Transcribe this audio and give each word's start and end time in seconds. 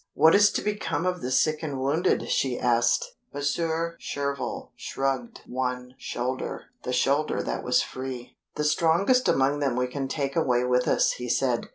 "What 0.15 0.33
is 0.33 0.49
to 0.53 0.63
become 0.63 1.05
of 1.05 1.21
the 1.21 1.29
sick 1.29 1.61
and 1.61 1.79
wounded?" 1.79 2.27
she 2.27 2.57
asked. 2.59 3.05
Monsieur 3.35 3.97
Surville 3.99 4.71
shrugged 4.75 5.41
one 5.45 5.93
shoulder 5.99 6.71
the 6.81 6.91
shoulder 6.91 7.43
that 7.43 7.63
was 7.63 7.83
free. 7.83 8.35
"The 8.55 8.63
strongest 8.63 9.27
among 9.29 9.59
them 9.59 9.75
we 9.75 9.85
can 9.85 10.07
take 10.07 10.35
away 10.35 10.63
with 10.63 10.87
us," 10.87 11.11
he 11.11 11.29
said. 11.29 11.67